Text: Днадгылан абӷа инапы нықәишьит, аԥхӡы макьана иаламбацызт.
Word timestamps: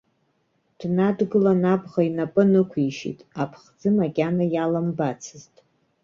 Днадгылан 0.79 1.63
абӷа 1.73 2.01
инапы 2.07 2.43
нықәишьит, 2.51 3.19
аԥхӡы 3.41 3.89
макьана 3.97 4.45
иаламбацызт. 4.53 5.53